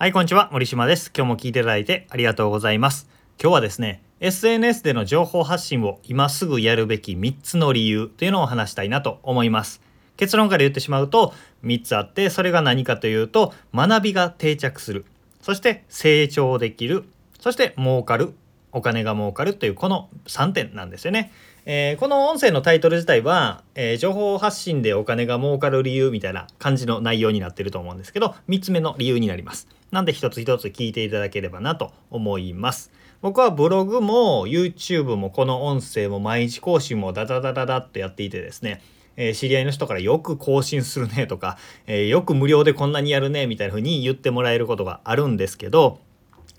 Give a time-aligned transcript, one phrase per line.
[0.00, 0.48] はい、こんにちは。
[0.52, 1.10] 森島です。
[1.12, 3.08] 今日も聞いていただいてありがとうございます。
[3.42, 9.82] 今日はですね、SNS での情報発信を今すぐやるべき3つの理由というのを話したいなと思います。
[10.16, 11.34] 結論から言ってしまうと
[11.64, 15.04] 3つあってそれが何かというと学びが定着する
[15.42, 17.02] そして成長できる
[17.40, 18.34] そして儲かる
[18.70, 21.32] お金が儲かるというこの3点なんですよね。
[21.70, 29.68] えー、この音声のタイトル自体は、えー、情報発信でお金が儲かる理由みたいな感じの内容になってると思うんですけど3つ目の理由になります。
[29.90, 32.90] なんで一つ一つ聞いていただければなと思います。
[33.20, 38.80] 僕はブログも YouTube もこの音声も毎日更新もダダダダダッとやっていてですね
[39.20, 41.58] えー、知り合いの人からよく更新するねとか、
[41.88, 45.98] えー、よく無料でこんなにやるねみたいな風に言ってもらえることがあるんですけど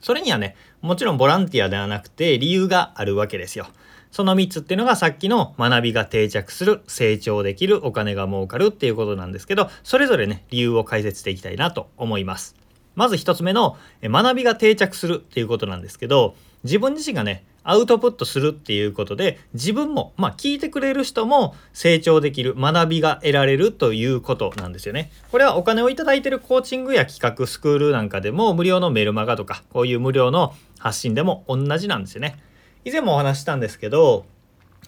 [0.00, 3.66] それにはね、もちろんボランティアではなくて理由があるわけですよ。
[4.14, 12.54] その3つっていうのがさっきの学びが定着する、成長できる、お金が儲かるっていうことなんですけど、それぞれね、理由を解説していきたいなと思います。
[12.94, 25.10] まず1つ目の学びが定着するっていうことなんですけど、自分自身がね、アウトプットするっていうことで自分もまあ聞いてくれる人も成長できる学びが得られるということなんですよね。
[25.32, 32.36] これはお金をいただいてるコーチングや企画スクールなんかでも無料のメルマガとかこういう無料の発信でも同じなんですよね。
[32.84, 34.26] 以前もお話したんですけど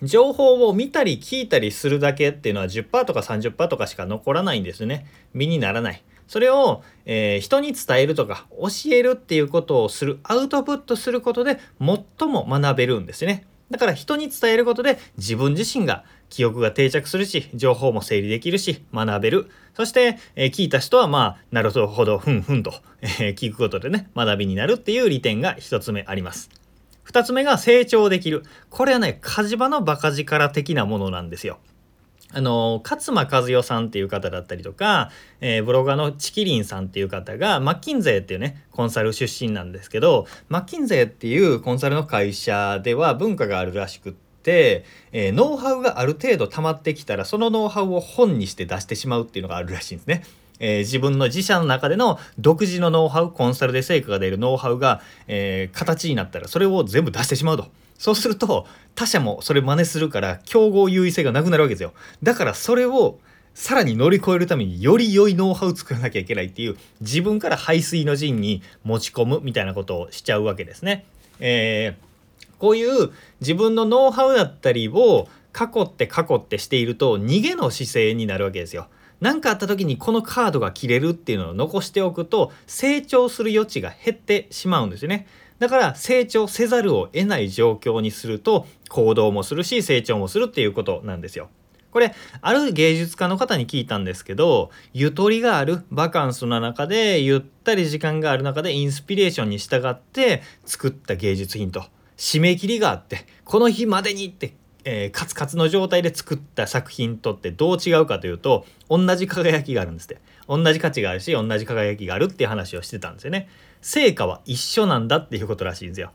[0.03, 5.07] 情報を見たり聞いたりするだけっていうのは10%とか30%とかしか残らないんですね。
[5.33, 6.03] 身にならない。
[6.29, 13.47] それを、えー、人に伝えるとか教えるっていうことをするアウトプットすることで最も学べるんですね。
[13.71, 26.51] だから人に伝えることで自分自身が記憶が定着するし情報も整理できるし学べるそして、えー、聞いた人はまあなるほどふんふんと、えー、聞くことでね学びになるっていう利点が一つ目あります。
[27.07, 28.43] 二つ目が成長できる。
[28.69, 31.61] これはね、火事場のバカ力的なものなんですよ。
[32.33, 50.25] あの勝間和代さんっていう方だったりとか、えー、ブロガーのチキリンさんっていう方がマッキンゼーっていうねコンサル出身なんですけどマッキンゼーっていうコンサルの会社では文化があるらしくって、えー、ノウハウがある程度溜まってきたらそのノウハウを本にして出してしまうっていうのがあるらしいんですね。
[50.61, 57.67] えー、自分の自社の中での独自のノウハウコンサルで成果が出るノウハウが、えー、形になったらそれを全部出してしまうと。
[57.99, 63.19] そうすると他社もそれ真似するから競合優位性がなくなるわけですよだからそれを
[63.55, 71.07] さらに乗り越えるためにより良いノウハウ作らなきゃいけないっていう自分から排水の陣に持ち込むみたいなことをしちゃうわけですね。
[71.41, 75.27] えー、こういう自分のノウハウだったりを
[75.59, 78.89] 囲って囲ってしていると逃げの姿勢になるわけですよ。
[79.21, 85.27] 何かあった時にこのカードが切れるっていうのを残しておくと成長する余地が減ってしまうんですよね。
[85.59, 91.49] だから成長せざるを得ない状況にすると行動もするし成長もするっていうことなんですよ。
[91.91, 101.85] これある芸術家の方に聞いたんですけどゆとりがあるバカンスの中でゆったり時間がある中でインスピレーションに従って作った芸術品と
[102.19, 104.55] 締め切りがあってこの日までにって、
[104.89, 113.49] えー、カツカツの状態で作った作品とってどう違うかというと同じ輝きがあるんですって同じ価値があるし同じ輝きがあるっていう話をしてたんですよね。
[113.83, 116.13] 成果は一緒なんだっていうことらしいんですよ。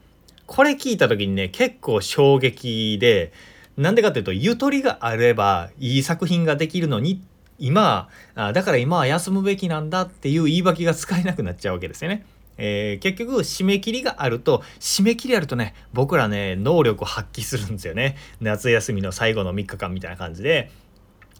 [0.47, 3.33] これ聞いた時にね結構衝撃で
[3.77, 7.21] なんでかっていうとゆとりがあればいい作品ができるのに
[7.59, 12.25] 今あだから今は休むべきなんだっていう言い訳が使えなくなっちゃうわけですよね。
[12.63, 20.71] えー、結局締め切りがあると締め切りあるとね僕らね能力を発揮するんですよね夏休みの最後の3日間みたいな感じで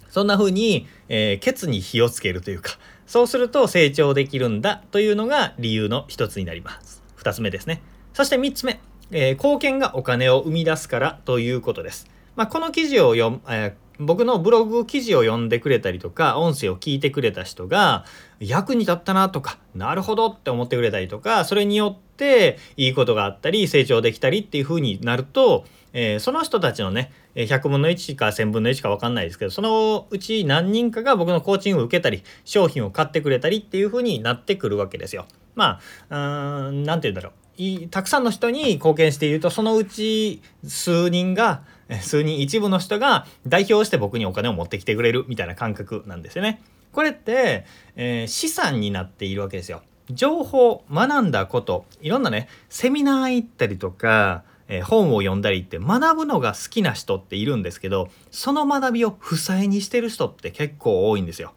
[0.10, 2.72] そんな風に、えー、ケツに火をつけるというか
[3.06, 7.04] そうすると成長できるんだというのが理由の一つになります。
[7.16, 7.82] 二つ目ですね。
[8.14, 8.80] そして三つ目、
[9.12, 12.08] えー、貢献がお金を生み出すからということです。
[12.38, 18.06] まあ、この記事を読、え、僕のブログ記事を読んでくれたりとか音声を聞いてくれた人が
[18.40, 35.26] 役に立ったなとかなるほどって思ってくれたりとかそれによっていいことがあったり成長できたりっていう風になるとえー、その人たちのね100分の1か1000分の1か分かんないですけどそのうち何人かが僕のコーチングを受けたり商品を買ってくれたりっていう風になってくるわけですよ。
[35.56, 35.80] ま
[36.10, 37.41] あ何て言うんだろう
[37.90, 41.64] たくさんの人に貢献しているとそのうち数人が
[42.02, 46.62] 数人一部の人が代表して僕にお金を持ってきてくれるみたいな感覚なんですよね。
[46.92, 47.66] これって、
[47.96, 49.82] えー、資産になっているわけですよ。
[50.10, 61.54] 情報学んだこといろんなねセミナー行ったりとかえー、本を読んだりって学ぶのが好きな人っているんですけどその学びを負債にしてる人って結構多いんですよ。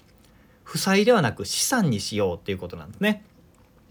[0.64, 3.24] 負債ではなく資産にしようっていうことなんですね。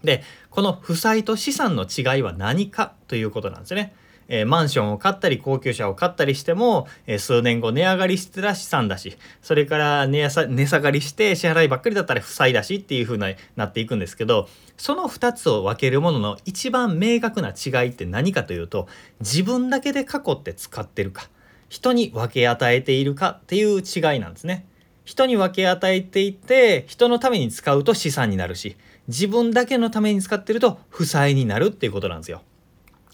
[0.04, 3.94] でこの負債と資産の違いは何かということなんですね。
[4.28, 18.88] えー、マンションを買ったり高級車を買ったりしても、えー、数年後値上がりしてた資産だしそれから値下がりして支払いばっかりだったら負債だしっていう風になっていくんですけどその2つを分けるものの一番明確な違いって何かというと
[19.20, 21.28] 自分だけで囲って使ってるか
[21.68, 24.66] 人に分け与えているかっていう違いなんですね。
[25.04, 28.76] 人に分け与えていて人のために使うと資産になるし
[29.08, 32.42] 自分だけのために使ってると負債になるっていうことなんですよ。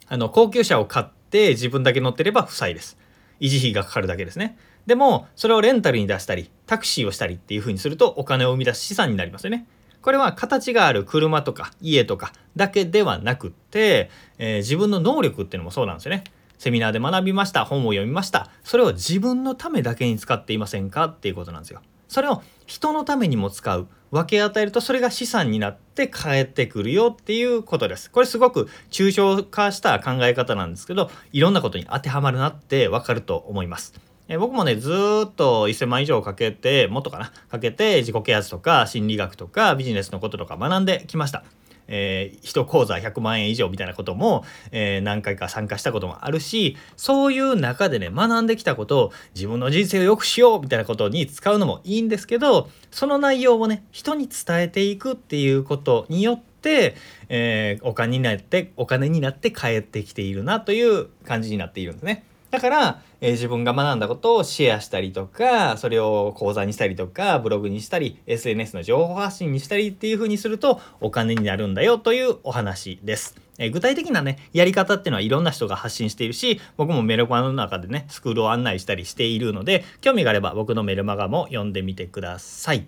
[0.09, 2.99] あの高級車を買って自分だけ乗ってれば負債です。
[3.41, 4.59] 維持費がかかるだけですね。
[4.87, 9.67] でもそれをレンタルに出したりタクシーをしたりっていう風にするとお金を生み出す資産になりますよね。
[10.03, 16.25] これは形がある車とか家とかだけではなくって、えー、自分の能力っていうのもそうなんですよね。
[16.59, 21.81] セミナーで学びました本を読みましたそれを自分のためだけに使っていませんかっていうことなんですよ。
[22.09, 28.11] それを人のためにも使う分け与えるとそれが資産になって返ってくるよっていうことです。
[28.11, 33.95] これすごく抽象化した考え方なんですけどいろんなことに当てはまるなってわかると思います。
[34.29, 41.45] え僕もねずっと1000万以上かけてもっとかなかけて自己啓発とか心理学とかビジネスのこととか学んできました。
[41.91, 56.97] えー、1講座100万円以上みたいなことも、えー、何回か参加したこともあるしそういう中でね学んできたことを自分の人生を良くしようみたいなことに使うのもいいんですけどその内容をね人に伝えていくっていうことによって、
[57.29, 62.25] えー、お金になってお金になって帰ってきているなという感じになっているんですね。
[62.51, 73.37] だから、えー、自分が学んだことをシェアしたりとかそれを講座にしたりとかブログにしたり SNS の情報発信にしたりっていう風にするとお金になるんだよというお話です。
[73.59, 82.87] えー、具体的なねやり方っていうのはいろんな人が発信しているし僕もメルマガの中でねスクールを案内したりしているので興味があれば僕のメルマガも読んでみてください。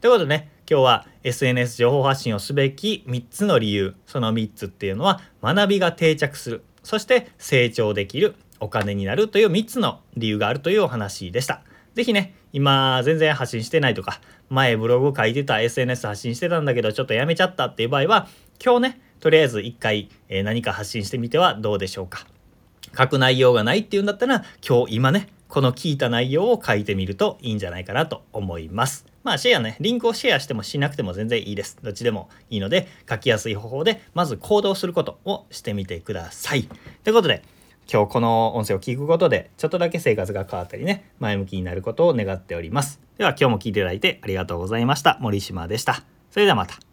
[0.00, 11.62] ということでね今日は SNS 情報発信をすべき3つの理由その3つっていうのは学びが定着するそして成長できるお金になるという3つの理由があるというお話でした。
[11.94, 18.28] 是非ね、今全然発信してないとか、前ブログ書いてた SNS 発信してたんだけどちょっとやめちゃったっていう場合は、
[18.64, 22.26] 今日ね、とりあえず一回、え何か発信してみてはどうでしょうか。
[22.96, 29.04] 書く内容がないっていうんだったら、今日今ね、この聞いた内容を書いてみるといいんじゃないかなと思います。
[29.22, 31.78] まあシェアね、リンクをシェアしてもしなくても全然いいです。
[31.82, 36.64] どっちでもいいので、書きやすい方法で、まず行動することをしてみてください。
[37.04, 37.42] ということで、
[37.92, 43.00] 今日この音声を聞くことでちょっとだけ生活が変わったりね前向きになることを願っております。
[43.18, 45.18] では今日も聞いていただいてありがとうございました。
[45.20, 46.04] 森島でした。
[46.30, 46.89] それではまた。